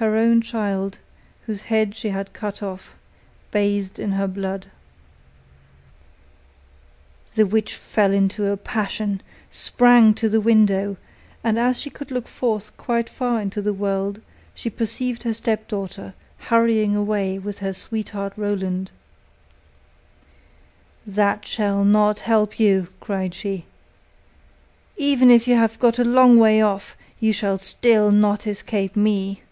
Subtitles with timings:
[0.00, 1.00] Her own child,
[1.46, 2.94] whose head she had cut off,
[3.50, 4.66] bathed in her blood.
[7.34, 10.98] The witch fell into a passion, sprang to the window,
[11.42, 14.20] and as she could look forth quite far into the world,
[14.54, 16.14] she perceived her stepdaughter
[16.46, 18.92] hurrying away with her sweetheart Roland.
[21.08, 23.66] 'That shall not help you,' cried she,
[24.96, 29.42] 'even if you have got a long way off, you shall still not escape me.